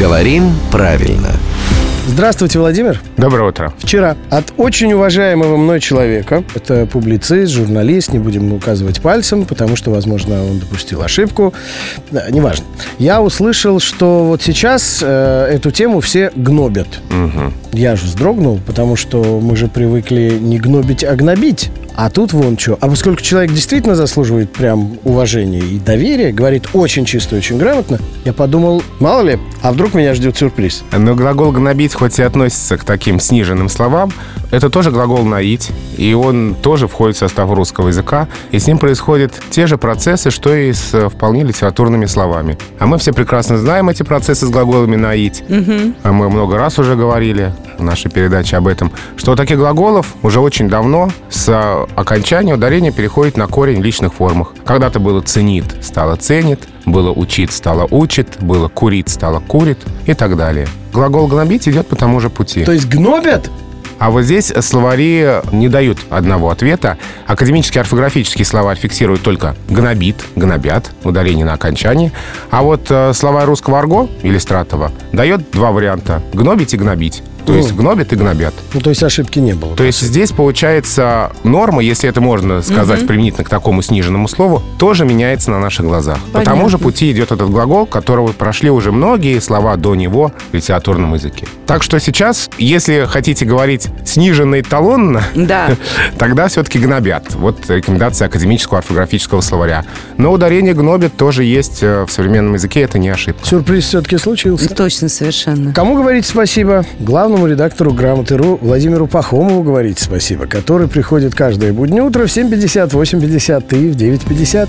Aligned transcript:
Говорим 0.00 0.54
правильно. 0.72 1.28
Здравствуйте, 2.06 2.58
Владимир. 2.58 3.02
Доброе 3.18 3.50
утро. 3.50 3.74
Вчера 3.76 4.16
от 4.30 4.50
очень 4.56 4.94
уважаемого 4.94 5.58
мной 5.58 5.78
человека, 5.78 6.42
это 6.54 6.86
публицист, 6.86 7.52
журналист, 7.52 8.10
не 8.14 8.18
будем 8.18 8.50
указывать 8.54 9.02
пальцем, 9.02 9.44
потому 9.44 9.76
что, 9.76 9.90
возможно, 9.90 10.42
он 10.42 10.58
допустил 10.58 11.02
ошибку, 11.02 11.52
да, 12.10 12.30
неважно. 12.30 12.64
Я 12.98 13.20
услышал, 13.20 13.78
что 13.78 14.24
вот 14.24 14.40
сейчас 14.40 15.00
э, 15.02 15.50
эту 15.52 15.70
тему 15.70 16.00
все 16.00 16.32
гнобят. 16.34 16.88
Мгм. 17.10 17.52
Я 17.72 17.94
же 17.94 18.06
вздрогнул, 18.06 18.58
потому 18.66 18.96
что 18.96 19.38
мы 19.38 19.54
же 19.54 19.68
привыкли 19.68 20.38
не 20.40 20.58
гнобить, 20.58 21.04
а 21.04 21.14
гнобить. 21.14 21.70
А 22.02 22.08
тут 22.08 22.32
вон 22.32 22.56
что. 22.56 22.78
А 22.80 22.88
поскольку 22.88 23.20
человек 23.20 23.52
действительно 23.52 23.94
заслуживает 23.94 24.50
прям 24.50 24.96
уважения 25.04 25.58
и 25.58 25.78
доверия, 25.78 26.32
говорит 26.32 26.68
очень 26.72 27.04
чисто, 27.04 27.36
очень 27.36 27.58
грамотно, 27.58 27.98
я 28.24 28.32
подумал, 28.32 28.82
мало 29.00 29.20
ли, 29.20 29.38
а 29.60 29.70
вдруг 29.70 29.92
меня 29.92 30.14
ждет 30.14 30.34
сюрприз. 30.34 30.82
Но 30.96 31.14
глагол 31.14 31.52
«гнобить» 31.52 31.92
хоть 31.92 32.18
и 32.18 32.22
относится 32.22 32.78
к 32.78 32.84
таким 32.84 33.20
сниженным 33.20 33.68
словам, 33.68 34.12
это 34.50 34.70
тоже 34.70 34.90
глагол 34.90 35.24
«наить», 35.24 35.68
и 35.98 36.14
он 36.14 36.56
тоже 36.62 36.88
входит 36.88 37.16
в 37.16 37.18
состав 37.18 37.52
русского 37.52 37.88
языка, 37.88 38.28
и 38.50 38.58
с 38.58 38.66
ним 38.66 38.78
происходят 38.78 39.34
те 39.50 39.66
же 39.66 39.76
процессы, 39.76 40.30
что 40.30 40.54
и 40.54 40.72
с 40.72 40.94
э, 40.94 41.10
вполне 41.10 41.44
литературными 41.44 42.06
словами. 42.06 42.56
А 42.78 42.86
мы 42.86 42.96
все 42.96 43.12
прекрасно 43.12 43.58
знаем 43.58 43.90
эти 43.90 44.04
процессы 44.04 44.46
с 44.46 44.48
глаголами 44.48 44.96
«наить». 44.96 45.44
А 46.02 46.12
Мы 46.12 46.30
много 46.30 46.56
раз 46.56 46.78
уже 46.78 46.96
говорили 46.96 47.52
нашей 47.82 48.10
передаче 48.10 48.56
об 48.56 48.66
этом, 48.66 48.92
что 49.16 49.32
у 49.32 49.36
таких 49.36 49.58
глаголов 49.58 50.14
уже 50.22 50.40
очень 50.40 50.68
давно 50.68 51.10
с 51.28 51.48
э, 51.48 51.86
окончания 51.96 52.54
ударение 52.54 52.92
переходит 52.92 53.36
на 53.36 53.46
корень 53.46 53.80
в 53.80 53.84
личных 53.84 54.14
формах. 54.14 54.54
Когда-то 54.64 55.00
было 55.00 55.20
«ценит» 55.20 55.64
стало 55.82 56.16
«ценит», 56.16 56.68
было 56.86 57.10
«учит» 57.10 57.52
стало 57.52 57.86
«учит», 57.90 58.38
было 58.40 58.68
«курит» 58.68 59.08
стало 59.08 59.40
«курит» 59.40 59.78
и 60.06 60.14
так 60.14 60.36
далее. 60.36 60.66
Глагол 60.92 61.26
«гнобить» 61.26 61.68
идет 61.68 61.86
по 61.86 61.96
тому 61.96 62.20
же 62.20 62.30
пути. 62.30 62.64
То 62.64 62.72
есть 62.72 62.88
гнобят? 62.88 63.50
А 64.00 64.10
вот 64.10 64.22
здесь 64.22 64.50
словари 64.60 65.42
не 65.52 65.68
дают 65.68 65.98
одного 66.08 66.48
ответа. 66.48 66.96
Академический 67.26 67.82
орфографический 67.82 68.46
словарь 68.46 68.78
фиксирует 68.78 69.20
только 69.20 69.54
«гнобит», 69.68 70.16
«гнобят», 70.36 70.90
ударение 71.04 71.44
на 71.44 71.52
окончании. 71.52 72.10
А 72.50 72.62
вот 72.62 72.86
э, 72.88 73.12
словарь 73.12 73.44
русского 73.44 73.78
арго, 73.78 74.08
Иллистратова, 74.22 74.90
дает 75.12 75.50
два 75.50 75.70
варианта– 75.70 76.22
«гнобить» 76.32 76.72
и 76.72 76.78
«гнобить». 76.78 77.22
То 77.52 77.56
есть 77.56 77.72
гнобят 77.74 78.12
и 78.12 78.16
гнобят. 78.16 78.54
Ну, 78.74 78.80
то 78.80 78.90
есть 78.90 79.02
ошибки 79.02 79.38
не 79.38 79.54
было. 79.54 79.76
То 79.76 79.84
есть 79.84 80.00
здесь 80.00 80.30
получается 80.30 81.32
норма, 81.44 81.82
если 81.82 82.08
это 82.08 82.20
можно 82.20 82.62
сказать 82.62 83.06
применительно 83.06 83.44
к 83.44 83.48
такому 83.48 83.82
сниженному 83.82 84.28
слову, 84.28 84.62
тоже 84.78 85.04
меняется 85.04 85.50
на 85.50 85.58
наших 85.58 85.86
глазах. 85.86 86.18
По 86.32 86.40
тому 86.42 86.68
же 86.68 86.78
пути 86.78 87.10
идет 87.12 87.32
этот 87.32 87.50
глагол, 87.50 87.86
которого 87.86 88.28
прошли 88.32 88.70
уже 88.70 88.92
многие 88.92 89.38
слова 89.40 89.76
до 89.76 89.94
него 89.94 90.32
в 90.50 90.54
литературном 90.54 91.14
языке. 91.14 91.46
Так 91.66 91.82
что 91.82 91.98
сейчас, 91.98 92.50
если 92.58 93.06
хотите 93.08 93.44
говорить 93.44 93.88
сниженно 94.04 94.56
и 94.56 94.62
талонно, 94.62 95.22
Да. 95.34 95.70
тогда 96.18 96.48
все-таки 96.48 96.78
гнобят. 96.78 97.34
Вот 97.34 97.68
рекомендация 97.68 98.26
академического 98.26 98.78
орфографического 98.78 99.40
словаря. 99.40 99.84
Но 100.16 100.32
ударение 100.32 100.74
гнобит 100.74 101.16
тоже 101.16 101.44
есть 101.44 101.82
э, 101.82 102.04
в 102.06 102.12
современном 102.12 102.54
языке, 102.54 102.82
это 102.82 102.98
не 102.98 103.08
ошибка. 103.08 103.46
Сюрприз 103.46 103.84
все-таки 103.84 104.18
случился. 104.18 104.68
Точно, 104.74 105.08
совершенно. 105.08 105.72
Кому 105.72 105.96
говорить 105.96 106.26
спасибо? 106.26 106.84
Главному 107.40 107.54
редактору 107.54 107.94
«Грамоты.ру» 107.94 108.58
Владимиру 108.60 109.06
Пахомову 109.06 109.62
говорить 109.62 109.98
спасибо, 109.98 110.46
который 110.46 110.88
приходит 110.88 111.34
каждое 111.34 111.72
буднее 111.72 112.02
утро 112.02 112.26
в 112.26 112.28
7.50, 112.28 112.90
8.50 112.90 113.78
и 113.78 113.88
в 113.88 113.96
9.50. 113.96 114.68